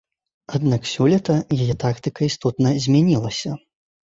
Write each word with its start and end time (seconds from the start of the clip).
Аднак 0.59 0.87
сёлета 0.91 1.35
яе 1.61 1.75
тактыка 1.83 2.21
істотна 2.31 2.75
змянілася. 2.87 3.57